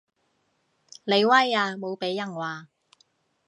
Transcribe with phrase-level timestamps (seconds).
[1.03, 2.69] 你威啊無被人話